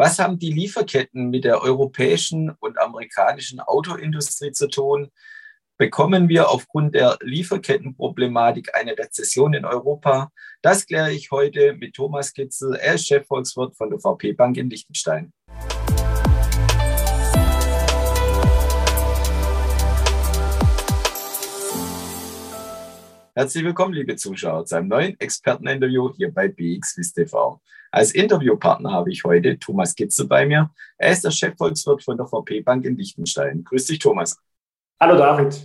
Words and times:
Was 0.00 0.18
haben 0.18 0.38
die 0.38 0.50
Lieferketten 0.50 1.28
mit 1.28 1.44
der 1.44 1.60
europäischen 1.60 2.48
und 2.60 2.80
amerikanischen 2.80 3.60
Autoindustrie 3.60 4.50
zu 4.50 4.70
tun? 4.70 5.10
Bekommen 5.76 6.30
wir 6.30 6.48
aufgrund 6.48 6.94
der 6.94 7.18
Lieferkettenproblematik 7.20 8.74
eine 8.74 8.96
Rezession 8.96 9.52
in 9.52 9.66
Europa? 9.66 10.30
Das 10.62 10.86
kläre 10.86 11.12
ich 11.12 11.30
heute 11.30 11.74
mit 11.74 11.92
Thomas 11.92 12.32
Kitzel. 12.32 12.76
Er 12.76 12.94
ist 12.94 13.08
Chefvolkswirt 13.08 13.76
von 13.76 13.90
der 13.90 13.98
VP 13.98 14.32
Bank 14.32 14.56
in 14.56 14.70
Liechtenstein. 14.70 15.34
Herzlich 23.40 23.64
willkommen, 23.64 23.94
liebe 23.94 24.16
Zuschauer, 24.16 24.66
zu 24.66 24.76
einem 24.76 24.88
neuen 24.88 25.18
Experteninterview 25.18 26.12
hier 26.14 26.30
bei 26.30 26.48
BXWIS 26.48 27.14
TV. 27.14 27.58
Als 27.90 28.12
Interviewpartner 28.12 28.92
habe 28.92 29.10
ich 29.10 29.24
heute 29.24 29.58
Thomas 29.58 29.94
Kitzel 29.94 30.26
bei 30.26 30.44
mir. 30.44 30.70
Er 30.98 31.12
ist 31.12 31.24
der 31.24 31.30
Chefvolkswirt 31.30 32.04
von 32.04 32.18
der 32.18 32.26
VP 32.26 32.60
Bank 32.60 32.84
in 32.84 32.98
Liechtenstein. 32.98 33.64
Grüß 33.64 33.86
dich, 33.86 33.98
Thomas. 33.98 34.36
Hallo, 35.00 35.16
David. 35.16 35.58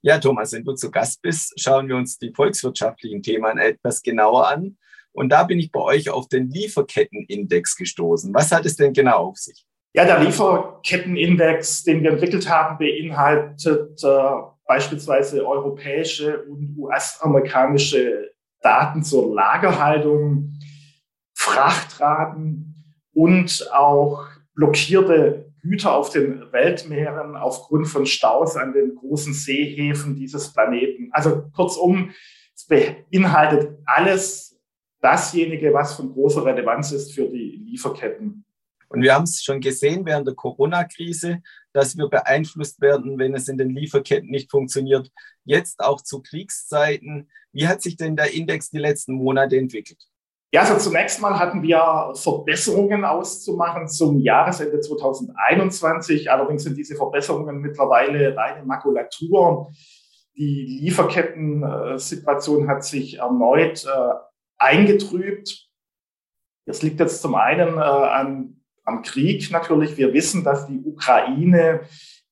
Ja, 0.00 0.18
Thomas, 0.18 0.52
wenn 0.52 0.64
du 0.64 0.72
zu 0.72 0.90
Gast 0.90 1.20
bist, 1.20 1.52
schauen 1.60 1.86
wir 1.86 1.96
uns 1.96 2.18
die 2.18 2.32
volkswirtschaftlichen 2.32 3.22
Themen 3.22 3.58
etwas 3.58 4.00
genauer 4.00 4.48
an. 4.48 4.78
Und 5.12 5.28
da 5.28 5.44
bin 5.44 5.58
ich 5.58 5.70
bei 5.70 5.80
euch 5.80 6.08
auf 6.08 6.28
den 6.28 6.48
Lieferkettenindex 6.48 7.76
gestoßen. 7.76 8.32
Was 8.32 8.52
hat 8.52 8.64
es 8.64 8.76
denn 8.76 8.94
genau 8.94 9.28
auf 9.28 9.36
sich? 9.36 9.66
Ja, 9.92 10.04
der 10.04 10.20
Lieferkettenindex, 10.20 11.82
den 11.82 12.02
wir 12.02 12.12
entwickelt 12.12 12.48
haben, 12.48 12.78
beinhaltet 12.78 14.02
äh, 14.04 14.30
beispielsweise 14.64 15.44
europäische 15.44 16.44
und 16.44 16.76
US-amerikanische 16.78 18.30
Daten 18.62 19.02
zur 19.02 19.34
Lagerhaltung, 19.34 20.52
Frachtraten 21.34 22.94
und 23.14 23.68
auch 23.72 24.28
blockierte 24.54 25.52
Güter 25.62 25.94
auf 25.94 26.10
den 26.10 26.52
Weltmeeren 26.52 27.36
aufgrund 27.36 27.88
von 27.88 28.06
Staus 28.06 28.56
an 28.56 28.72
den 28.72 28.94
großen 28.94 29.34
Seehäfen 29.34 30.14
dieses 30.14 30.52
Planeten. 30.52 31.10
Also 31.12 31.50
kurzum, 31.54 32.10
es 32.54 32.66
beinhaltet 32.66 33.78
alles 33.84 34.60
dasjenige, 35.00 35.74
was 35.74 35.94
von 35.94 36.12
großer 36.12 36.44
Relevanz 36.44 36.92
ist 36.92 37.12
für 37.12 37.26
die 37.26 37.62
Lieferketten. 37.70 38.44
Und 38.90 39.02
wir 39.02 39.14
haben 39.14 39.22
es 39.22 39.42
schon 39.42 39.60
gesehen 39.60 40.04
während 40.04 40.26
der 40.26 40.34
Corona-Krise, 40.34 41.42
dass 41.72 41.96
wir 41.96 42.08
beeinflusst 42.08 42.80
werden, 42.80 43.20
wenn 43.20 43.34
es 43.34 43.46
in 43.46 43.56
den 43.56 43.70
Lieferketten 43.70 44.28
nicht 44.28 44.50
funktioniert. 44.50 45.12
Jetzt 45.44 45.78
auch 45.80 46.02
zu 46.02 46.20
Kriegszeiten. 46.22 47.30
Wie 47.52 47.68
hat 47.68 47.82
sich 47.82 47.96
denn 47.96 48.16
der 48.16 48.34
Index 48.34 48.70
die 48.70 48.78
letzten 48.78 49.14
Monate 49.14 49.56
entwickelt? 49.56 50.02
Ja, 50.52 50.62
also 50.62 50.76
zunächst 50.76 51.20
mal 51.20 51.38
hatten 51.38 51.62
wir 51.62 52.12
Verbesserungen 52.14 53.04
auszumachen 53.04 53.86
zum 53.86 54.18
Jahresende 54.18 54.80
2021. 54.80 56.28
Allerdings 56.28 56.64
sind 56.64 56.76
diese 56.76 56.96
Verbesserungen 56.96 57.60
mittlerweile 57.60 58.36
reine 58.36 58.64
Makulatur. 58.64 59.70
Die 60.36 60.80
Lieferketten-Situation 60.82 62.66
hat 62.66 62.82
sich 62.84 63.18
erneut 63.18 63.84
äh, 63.84 64.14
eingetrübt. 64.58 65.68
Das 66.66 66.82
liegt 66.82 66.98
jetzt 66.98 67.22
zum 67.22 67.36
einen 67.36 67.78
äh, 67.78 67.82
an 67.82 68.59
am 68.90 69.02
Krieg 69.02 69.50
natürlich. 69.50 69.96
Wir 69.96 70.12
wissen, 70.12 70.44
dass 70.44 70.66
die 70.66 70.80
Ukraine 70.84 71.82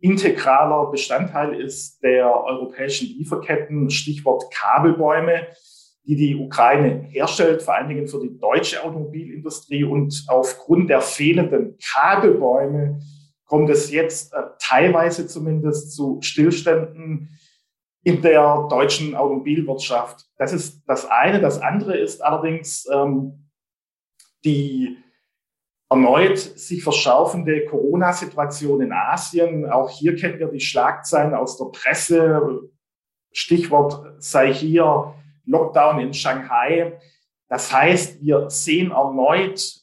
integraler 0.00 0.90
Bestandteil 0.90 1.60
ist 1.60 2.02
der 2.02 2.28
europäischen 2.44 3.08
Lieferketten, 3.08 3.90
Stichwort 3.90 4.52
Kabelbäume, 4.52 5.48
die 6.04 6.16
die 6.16 6.36
Ukraine 6.36 7.06
herstellt, 7.10 7.62
vor 7.62 7.74
allen 7.74 7.88
Dingen 7.88 8.06
für 8.06 8.20
die 8.20 8.38
deutsche 8.38 8.82
Automobilindustrie. 8.82 9.84
Und 9.84 10.24
aufgrund 10.28 10.88
der 10.88 11.00
fehlenden 11.00 11.76
Kabelbäume 11.92 13.00
kommt 13.44 13.70
es 13.70 13.90
jetzt 13.90 14.32
äh, 14.32 14.42
teilweise 14.58 15.26
zumindest 15.26 15.94
zu 15.94 16.18
Stillständen 16.22 17.38
in 18.04 18.22
der 18.22 18.66
deutschen 18.70 19.14
Automobilwirtschaft. 19.14 20.26
Das 20.38 20.52
ist 20.52 20.82
das 20.86 21.06
eine. 21.06 21.40
Das 21.40 21.60
andere 21.60 21.96
ist 21.96 22.22
allerdings 22.22 22.86
ähm, 22.90 23.50
die 24.44 24.96
erneut 25.90 26.38
sich 26.38 26.82
verschärfende 26.82 27.64
Corona-Situation 27.66 28.82
in 28.82 28.92
Asien. 28.92 29.68
Auch 29.70 29.90
hier 29.90 30.16
kennen 30.16 30.38
wir 30.38 30.48
die 30.48 30.60
Schlagzeilen 30.60 31.34
aus 31.34 31.56
der 31.56 31.66
Presse. 31.66 32.70
Stichwort 33.32 34.22
sei 34.22 34.52
hier 34.52 35.14
Lockdown 35.46 36.00
in 36.00 36.12
Shanghai. 36.12 36.98
Das 37.48 37.72
heißt, 37.72 38.22
wir 38.22 38.50
sehen 38.50 38.90
erneut 38.90 39.78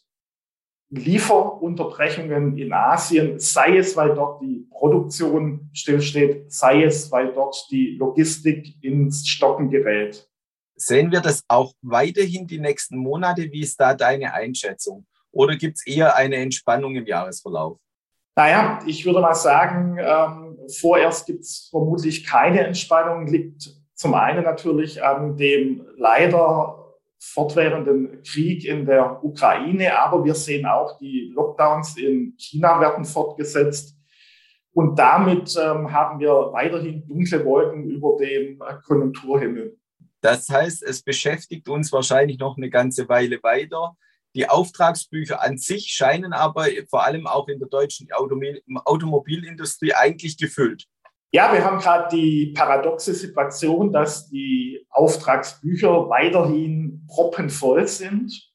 Lieferunterbrechungen 0.89 2.57
in 2.57 2.71
Asien, 2.71 3.39
sei 3.39 3.77
es, 3.77 3.97
weil 3.97 4.13
dort 4.13 4.41
die 4.41 4.67
Produktion 4.69 5.69
stillsteht, 5.73 6.51
sei 6.51 6.83
es, 6.83 7.11
weil 7.11 7.33
dort 7.33 7.55
die 7.71 7.95
Logistik 7.97 8.75
ins 8.83 9.27
Stocken 9.27 9.71
gerät. 9.71 10.29
Sehen 10.75 11.11
wir 11.11 11.21
das 11.21 11.43
auch 11.47 11.73
weiterhin 11.81 12.45
die 12.45 12.59
nächsten 12.59 12.97
Monate? 12.97 13.51
Wie 13.51 13.61
ist 13.61 13.79
da 13.79 13.95
deine 13.95 14.33
Einschätzung? 14.33 15.07
Oder 15.35 15.57
gibt 15.57 15.77
es 15.77 15.85
eher 15.85 16.15
eine 16.15 16.37
Entspannung 16.37 16.95
im 16.95 17.05
Jahresverlauf? 17.05 17.77
Naja, 18.37 18.79
ich 18.85 19.05
würde 19.05 19.19
mal 19.19 19.35
sagen, 19.35 19.97
ähm, 19.99 20.57
vorerst 20.79 21.25
gibt 21.25 21.41
es 21.41 21.67
vermutlich 21.69 22.25
keine 22.25 22.65
Entspannung. 22.65 23.27
Liegt 23.27 23.69
zum 23.95 24.13
einen 24.13 24.43
natürlich 24.43 25.03
an 25.03 25.35
dem 25.35 25.85
leider 25.97 26.93
fortwährenden 27.19 28.23
Krieg 28.23 28.65
in 28.65 28.85
der 28.85 29.23
Ukraine, 29.23 29.97
aber 29.99 30.23
wir 30.23 30.35
sehen 30.35 30.65
auch, 30.65 30.97
die 30.99 31.31
Lockdowns 31.33 31.97
in 31.97 32.35
China 32.37 32.79
werden 32.79 33.03
fortgesetzt. 33.03 33.97
Und 34.71 34.97
damit 34.97 35.55
ähm, 35.61 35.91
haben 35.91 36.19
wir 36.19 36.31
weiterhin 36.53 37.05
dunkle 37.07 37.43
Wolken 37.43 37.89
über 37.89 38.15
dem 38.17 38.59
Konjunkturhimmel. 38.85 39.77
Das 40.21 40.49
heißt, 40.49 40.83
es 40.83 41.01
beschäftigt 41.01 41.67
uns 41.67 41.91
wahrscheinlich 41.91 42.39
noch 42.39 42.57
eine 42.57 42.69
ganze 42.69 43.07
Weile 43.09 43.41
weiter. 43.43 43.95
Die 44.35 44.49
Auftragsbücher 44.49 45.41
an 45.41 45.57
sich 45.57 45.87
scheinen 45.87 46.33
aber 46.33 46.65
vor 46.89 47.05
allem 47.05 47.25
auch 47.25 47.47
in 47.47 47.59
der 47.59 47.69
deutschen 47.69 48.09
Automobilindustrie 48.11 49.93
eigentlich 49.93 50.37
gefüllt. 50.37 50.85
Ja, 51.31 51.51
wir 51.51 51.63
haben 51.63 51.79
gerade 51.79 52.15
die 52.15 52.53
paradoxe 52.55 53.13
Situation, 53.13 53.91
dass 53.91 54.29
die 54.29 54.85
Auftragsbücher 54.89 56.09
weiterhin 56.09 57.05
proppenvoll 57.07 57.87
sind. 57.87 58.51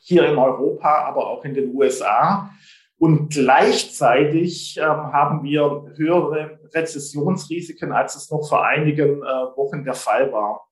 Hier 0.00 0.28
in 0.28 0.36
Europa, 0.36 1.06
aber 1.06 1.26
auch 1.26 1.44
in 1.44 1.54
den 1.54 1.74
USA. 1.74 2.50
Und 2.98 3.30
gleichzeitig 3.30 4.76
ähm, 4.76 4.84
haben 4.84 5.42
wir 5.42 5.92
höhere 5.96 6.58
Rezessionsrisiken, 6.72 7.92
als 7.92 8.14
es 8.14 8.30
noch 8.30 8.46
vor 8.46 8.64
einigen 8.64 9.22
äh, 9.22 9.26
Wochen 9.56 9.84
der 9.84 9.94
Fall 9.94 10.32
war. 10.32 10.68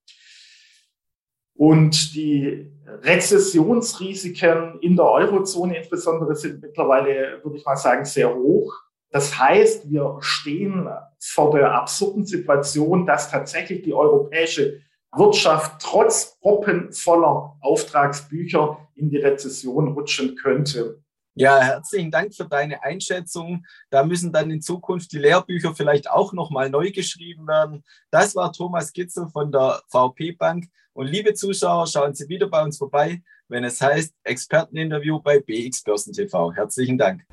Und 1.54 2.14
die 2.14 2.70
Rezessionsrisiken 2.86 4.78
in 4.80 4.96
der 4.96 5.06
Eurozone 5.06 5.78
insbesondere 5.78 6.34
sind 6.34 6.62
mittlerweile, 6.62 7.40
würde 7.42 7.56
ich 7.58 7.64
mal 7.64 7.76
sagen, 7.76 8.04
sehr 8.04 8.34
hoch. 8.34 8.74
Das 9.10 9.38
heißt, 9.38 9.90
wir 9.90 10.16
stehen 10.20 10.88
vor 11.20 11.52
der 11.52 11.74
absurden 11.74 12.24
Situation, 12.24 13.06
dass 13.06 13.30
tatsächlich 13.30 13.82
die 13.82 13.92
europäische 13.92 14.80
Wirtschaft 15.14 15.82
trotz 15.82 16.38
proppenvoller 16.40 17.58
Auftragsbücher 17.60 18.78
in 18.94 19.10
die 19.10 19.18
Rezession 19.18 19.88
rutschen 19.88 20.36
könnte. 20.36 21.01
Ja, 21.34 21.60
herzlichen 21.60 22.10
Dank 22.10 22.34
für 22.34 22.44
deine 22.44 22.82
Einschätzung. 22.82 23.64
Da 23.88 24.04
müssen 24.04 24.32
dann 24.32 24.50
in 24.50 24.60
Zukunft 24.60 25.12
die 25.12 25.18
Lehrbücher 25.18 25.74
vielleicht 25.74 26.10
auch 26.10 26.34
nochmal 26.34 26.68
neu 26.68 26.90
geschrieben 26.90 27.46
werden. 27.48 27.82
Das 28.10 28.34
war 28.36 28.52
Thomas 28.52 28.92
Kitzel 28.92 29.28
von 29.28 29.50
der 29.50 29.80
VP 29.88 30.32
Bank. 30.32 30.66
Und 30.92 31.06
liebe 31.06 31.32
Zuschauer, 31.32 31.86
schauen 31.86 32.14
Sie 32.14 32.28
wieder 32.28 32.48
bei 32.48 32.62
uns 32.62 32.76
vorbei, 32.76 33.22
wenn 33.48 33.64
es 33.64 33.80
heißt 33.80 34.14
Experteninterview 34.24 35.20
bei 35.20 35.40
BX 35.40 35.82
Börsen 35.82 36.12
TV. 36.12 36.52
Herzlichen 36.52 36.98
Dank. 36.98 37.24